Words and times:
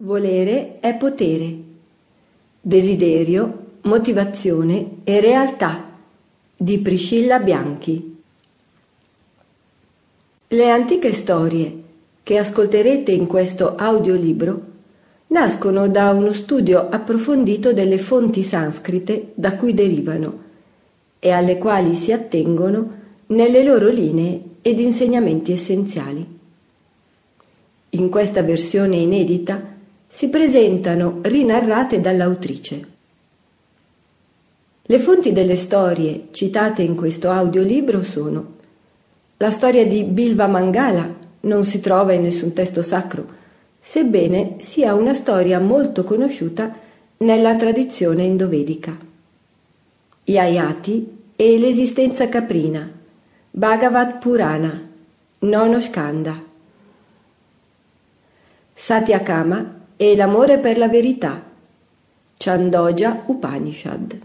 Volere 0.00 0.78
è 0.78 0.94
potere. 0.94 1.56
Desiderio, 2.60 3.64
motivazione 3.84 4.96
e 5.04 5.20
realtà 5.20 5.90
di 6.54 6.78
Priscilla 6.80 7.38
Bianchi. 7.38 8.22
Le 10.48 10.68
antiche 10.68 11.14
storie 11.14 11.82
che 12.22 12.36
ascolterete 12.36 13.10
in 13.10 13.26
questo 13.26 13.74
audiolibro 13.74 14.60
nascono 15.28 15.88
da 15.88 16.10
uno 16.10 16.32
studio 16.32 16.90
approfondito 16.90 17.72
delle 17.72 17.96
fonti 17.96 18.42
sanscrite 18.42 19.32
da 19.32 19.56
cui 19.56 19.72
derivano 19.72 20.42
e 21.18 21.30
alle 21.30 21.56
quali 21.56 21.94
si 21.94 22.12
attengono 22.12 22.98
nelle 23.28 23.64
loro 23.64 23.88
linee 23.88 24.42
ed 24.60 24.78
insegnamenti 24.78 25.52
essenziali. 25.52 26.38
In 27.88 28.10
questa 28.10 28.42
versione 28.42 28.96
inedita 28.96 29.72
si 30.16 30.30
presentano 30.30 31.18
rinarrate 31.20 32.00
dall'autrice. 32.00 32.86
Le 34.80 34.98
fonti 34.98 35.30
delle 35.30 35.56
storie 35.56 36.28
citate 36.30 36.80
in 36.80 36.96
questo 36.96 37.30
audiolibro 37.30 38.02
sono 38.02 38.54
la 39.36 39.50
storia 39.50 39.86
di 39.86 40.04
Bilva 40.04 40.46
Mangala, 40.46 41.14
non 41.40 41.64
si 41.64 41.80
trova 41.80 42.14
in 42.14 42.22
nessun 42.22 42.54
testo 42.54 42.80
sacro, 42.80 43.26
sebbene 43.78 44.56
sia 44.60 44.94
una 44.94 45.12
storia 45.12 45.60
molto 45.60 46.02
conosciuta 46.02 46.74
nella 47.18 47.54
tradizione 47.54 48.22
indovedica. 48.22 48.96
Gli 50.24 50.38
Ayati 50.38 51.14
e 51.36 51.58
l'esistenza 51.58 52.26
caprina, 52.30 52.90
Bhagavad 53.50 54.16
Purana, 54.16 54.88
Nono 55.40 55.78
Skanda. 55.78 56.42
Satyakama 58.72 59.84
e 59.96 60.14
l'amore 60.14 60.58
per 60.58 60.78
la 60.78 60.88
verità. 60.88 61.42
Chandogya 62.36 63.24
Upanishad. 63.26 64.20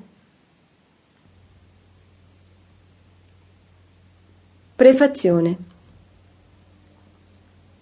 Prefazione 4.76 5.58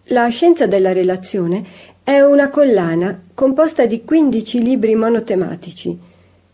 La 0.05 0.27
scienza 0.27 0.67
della 0.67 0.91
relazione 0.91 1.63
è 2.03 2.19
una 2.19 2.49
collana 2.49 3.21
composta 3.33 3.85
di 3.85 4.03
15 4.03 4.61
libri 4.61 4.95
monotematici 4.95 5.97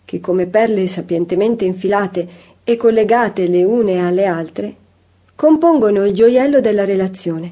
che 0.05 0.19
come 0.19 0.45
perle 0.45 0.87
sapientemente 0.87 1.65
infilate 1.65 2.27
e 2.63 2.75
collegate 2.77 3.47
le 3.47 3.63
une 3.63 4.05
alle 4.05 4.25
altre 4.25 4.75
compongono 5.35 6.05
il 6.05 6.13
gioiello 6.13 6.61
della 6.61 6.85
relazione. 6.85 7.51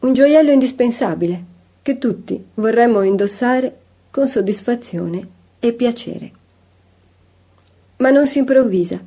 Un 0.00 0.12
gioiello 0.12 0.50
indispensabile 0.50 1.54
che 1.86 1.98
tutti 1.98 2.44
vorremmo 2.54 3.02
indossare 3.02 3.72
con 4.10 4.26
soddisfazione 4.26 5.24
e 5.60 5.72
piacere. 5.72 6.32
Ma 7.98 8.10
non 8.10 8.26
si 8.26 8.38
improvvisa, 8.38 9.00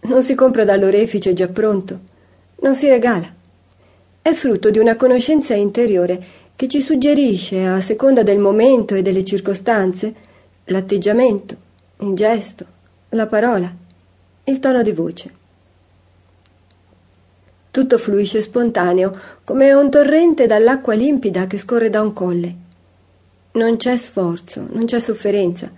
non 0.00 0.22
si 0.22 0.34
compra 0.34 0.66
dall'orefice 0.66 1.32
già 1.32 1.48
pronto, 1.48 1.98
non 2.56 2.74
si 2.74 2.88
regala. 2.88 3.34
È 4.20 4.34
frutto 4.34 4.68
di 4.68 4.78
una 4.78 4.96
conoscenza 4.96 5.54
interiore 5.54 6.22
che 6.56 6.68
ci 6.68 6.82
suggerisce, 6.82 7.64
a 7.64 7.80
seconda 7.80 8.22
del 8.22 8.38
momento 8.38 8.94
e 8.94 9.00
delle 9.00 9.24
circostanze, 9.24 10.14
l'atteggiamento, 10.64 11.56
il 12.00 12.12
gesto, 12.12 12.66
la 13.08 13.28
parola, 13.28 13.74
il 14.44 14.58
tono 14.58 14.82
di 14.82 14.92
voce. 14.92 15.39
Tutto 17.70 17.98
fluisce 17.98 18.42
spontaneo, 18.42 19.16
come 19.44 19.72
un 19.72 19.90
torrente 19.90 20.46
dall'acqua 20.46 20.94
limpida 20.94 21.46
che 21.46 21.56
scorre 21.56 21.88
da 21.88 22.02
un 22.02 22.12
colle. 22.12 22.54
Non 23.52 23.76
c'è 23.76 23.96
sforzo, 23.96 24.66
non 24.72 24.86
c'è 24.86 24.98
sofferenza, 24.98 25.70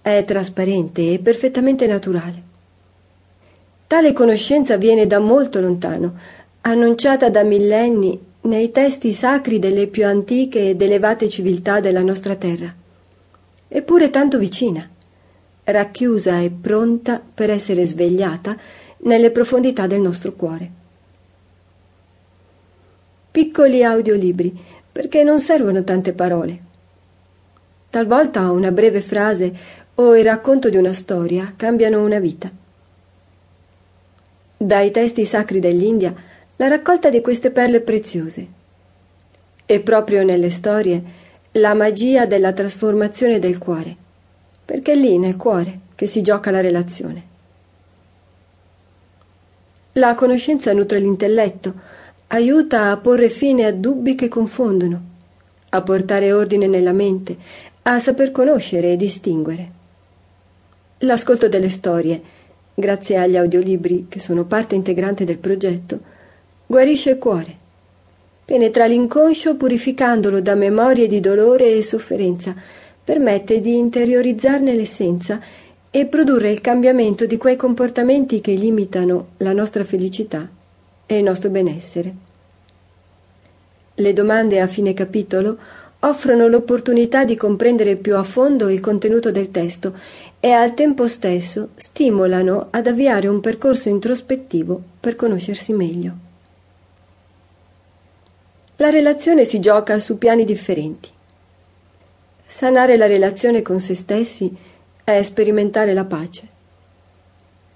è 0.00 0.22
trasparente 0.24 1.12
e 1.12 1.18
perfettamente 1.18 1.88
naturale. 1.88 2.42
Tale 3.88 4.12
conoscenza 4.12 4.76
viene 4.76 5.08
da 5.08 5.18
molto 5.18 5.60
lontano, 5.60 6.14
annunciata 6.60 7.28
da 7.30 7.42
millenni 7.42 8.16
nei 8.42 8.70
testi 8.70 9.12
sacri 9.12 9.58
delle 9.58 9.88
più 9.88 10.06
antiche 10.06 10.70
ed 10.70 10.82
elevate 10.82 11.28
civiltà 11.28 11.80
della 11.80 12.02
nostra 12.02 12.36
terra, 12.36 12.72
eppure 13.66 14.10
tanto 14.10 14.38
vicina, 14.38 14.88
racchiusa 15.64 16.38
e 16.38 16.50
pronta 16.50 17.20
per 17.34 17.50
essere 17.50 17.84
svegliata 17.84 18.56
nelle 18.98 19.32
profondità 19.32 19.88
del 19.88 20.00
nostro 20.00 20.32
cuore 20.34 20.82
piccoli 23.34 23.82
audiolibri, 23.82 24.56
perché 24.92 25.24
non 25.24 25.40
servono 25.40 25.82
tante 25.82 26.12
parole. 26.12 26.58
Talvolta 27.90 28.52
una 28.52 28.70
breve 28.70 29.00
frase 29.00 29.52
o 29.96 30.16
il 30.16 30.22
racconto 30.22 30.68
di 30.70 30.76
una 30.76 30.92
storia 30.92 31.52
cambiano 31.56 32.04
una 32.04 32.20
vita. 32.20 32.48
Dai 34.56 34.92
testi 34.92 35.24
sacri 35.24 35.58
dell'India 35.58 36.14
la 36.54 36.68
raccolta 36.68 37.10
di 37.10 37.20
queste 37.20 37.50
perle 37.50 37.80
preziose. 37.80 38.46
E 39.66 39.80
proprio 39.80 40.22
nelle 40.22 40.50
storie 40.50 41.02
la 41.54 41.74
magia 41.74 42.26
della 42.26 42.52
trasformazione 42.52 43.40
del 43.40 43.58
cuore, 43.58 43.96
perché 44.64 44.92
è 44.92 44.94
lì 44.94 45.18
nel 45.18 45.34
cuore 45.34 45.80
che 45.96 46.06
si 46.06 46.22
gioca 46.22 46.52
la 46.52 46.60
relazione. 46.60 47.32
La 49.94 50.14
conoscenza 50.14 50.72
nutre 50.72 51.00
l'intelletto, 51.00 52.02
aiuta 52.34 52.90
a 52.90 52.96
porre 52.96 53.28
fine 53.28 53.64
a 53.64 53.72
dubbi 53.72 54.16
che 54.16 54.26
confondono, 54.26 55.00
a 55.68 55.82
portare 55.82 56.32
ordine 56.32 56.66
nella 56.66 56.92
mente, 56.92 57.36
a 57.82 58.00
saper 58.00 58.32
conoscere 58.32 58.90
e 58.90 58.96
distinguere. 58.96 59.70
L'ascolto 60.98 61.46
delle 61.46 61.68
storie, 61.68 62.20
grazie 62.74 63.18
agli 63.18 63.36
audiolibri 63.36 64.06
che 64.08 64.18
sono 64.18 64.46
parte 64.46 64.74
integrante 64.74 65.24
del 65.24 65.38
progetto, 65.38 66.00
guarisce 66.66 67.10
il 67.10 67.18
cuore, 67.18 67.56
penetra 68.44 68.86
l'inconscio 68.86 69.54
purificandolo 69.54 70.40
da 70.40 70.56
memorie 70.56 71.06
di 71.06 71.20
dolore 71.20 71.76
e 71.76 71.84
sofferenza, 71.84 72.52
permette 73.04 73.60
di 73.60 73.76
interiorizzarne 73.76 74.74
l'essenza 74.74 75.40
e 75.88 76.06
produrre 76.06 76.50
il 76.50 76.60
cambiamento 76.60 77.26
di 77.26 77.36
quei 77.36 77.54
comportamenti 77.54 78.40
che 78.40 78.54
limitano 78.54 79.34
la 79.36 79.52
nostra 79.52 79.84
felicità 79.84 80.53
e 81.06 81.18
il 81.18 81.22
nostro 81.22 81.50
benessere. 81.50 82.14
Le 83.94 84.12
domande 84.12 84.60
a 84.60 84.66
fine 84.66 84.92
capitolo 84.92 85.58
offrono 86.00 86.48
l'opportunità 86.48 87.24
di 87.24 87.36
comprendere 87.36 87.96
più 87.96 88.16
a 88.16 88.22
fondo 88.22 88.68
il 88.68 88.80
contenuto 88.80 89.30
del 89.30 89.50
testo 89.50 89.94
e 90.40 90.50
al 90.50 90.74
tempo 90.74 91.08
stesso 91.08 91.70
stimolano 91.76 92.68
ad 92.70 92.86
avviare 92.86 93.28
un 93.28 93.40
percorso 93.40 93.88
introspettivo 93.88 94.82
per 95.00 95.16
conoscersi 95.16 95.72
meglio. 95.72 96.12
La 98.76 98.90
relazione 98.90 99.44
si 99.44 99.60
gioca 99.60 99.98
su 99.98 100.18
piani 100.18 100.44
differenti. 100.44 101.08
Sanare 102.44 102.96
la 102.96 103.06
relazione 103.06 103.62
con 103.62 103.80
se 103.80 103.94
stessi 103.94 104.54
è 105.04 105.22
sperimentare 105.22 105.94
la 105.94 106.04
pace. 106.04 106.48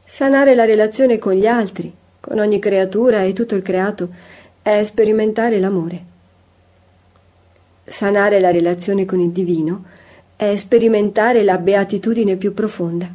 Sanare 0.04 0.54
la 0.54 0.64
relazione 0.64 1.18
con 1.18 1.34
gli 1.34 1.46
altri, 1.46 1.94
con 2.28 2.40
ogni 2.40 2.58
creatura 2.58 3.22
e 3.22 3.32
tutto 3.32 3.54
il 3.54 3.62
creato, 3.62 4.10
è 4.60 4.84
sperimentare 4.84 5.58
l'amore. 5.58 6.04
Sanare 7.86 8.38
la 8.38 8.50
relazione 8.50 9.06
con 9.06 9.18
il 9.18 9.30
divino 9.30 9.84
è 10.36 10.54
sperimentare 10.56 11.42
la 11.42 11.56
beatitudine 11.56 12.36
più 12.36 12.52
profonda. 12.52 13.10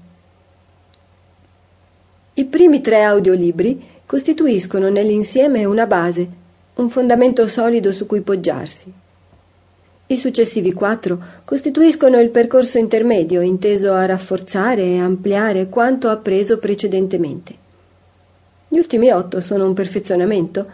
I 2.34 2.46
primi 2.46 2.82
tre 2.82 3.04
audiolibri 3.04 3.88
costituiscono 4.04 4.90
nell'insieme 4.90 5.64
una 5.64 5.86
base, 5.86 6.28
un 6.74 6.90
fondamento 6.90 7.48
solido 7.48 7.92
su 7.92 8.08
cui 8.08 8.22
poggiarsi. 8.22 8.92
I 10.08 10.18
successivi 10.18 10.74
quattro 10.74 11.20
costituiscono 11.46 12.20
il 12.20 12.32
percorso 12.32 12.80
intermedio 12.80 13.42
inteso 13.42 13.94
a 13.94 14.08
rafforzare 14.08 14.82
e 14.82 15.00
ampliare 15.00 15.70
quanto 15.70 16.10
appreso 16.10 16.58
precedentemente. 16.58 17.62
Gli 18.74 18.80
ultimi 18.80 19.12
otto 19.12 19.40
sono 19.40 19.68
un 19.68 19.76
perfezionamento 19.76 20.66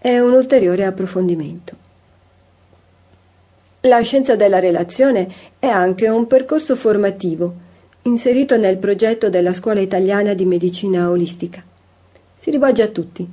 e 0.00 0.18
un 0.18 0.32
ulteriore 0.32 0.84
approfondimento. 0.84 1.76
La 3.82 4.00
scienza 4.00 4.34
della 4.34 4.58
relazione 4.58 5.32
è 5.60 5.68
anche 5.68 6.08
un 6.08 6.26
percorso 6.26 6.74
formativo 6.74 7.54
inserito 8.02 8.56
nel 8.56 8.78
progetto 8.78 9.28
della 9.28 9.52
Scuola 9.52 9.78
Italiana 9.78 10.34
di 10.34 10.44
Medicina 10.44 11.08
Olistica. 11.08 11.62
Si 12.34 12.50
rivolge 12.50 12.82
a 12.82 12.88
tutti, 12.88 13.24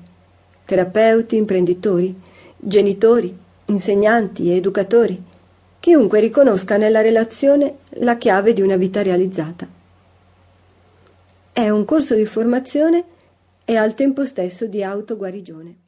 terapeuti, 0.65 1.35
imprenditori, 1.35 2.15
genitori, 2.57 3.35
insegnanti, 3.65 4.51
educatori, 4.51 5.19
chiunque 5.79 6.19
riconosca 6.19 6.77
nella 6.77 7.01
relazione 7.01 7.77
la 7.93 8.17
chiave 8.17 8.53
di 8.53 8.61
una 8.61 8.75
vita 8.75 9.01
realizzata. 9.01 9.67
È 11.51 11.67
un 11.69 11.85
corso 11.85 12.13
di 12.13 12.27
formazione 12.27 13.05
e 13.71 13.77
al 13.77 13.93
tempo 13.93 14.25
stesso 14.25 14.67
di 14.67 14.83
autoguarigione. 14.83 15.80